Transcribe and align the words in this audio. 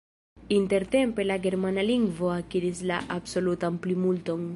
Intertempe 0.53 1.23
la 1.31 1.37
germana 1.43 1.83
lingvo 1.89 2.31
akiris 2.37 2.81
la 2.93 2.97
absolutan 3.19 3.79
plimulton. 3.85 4.49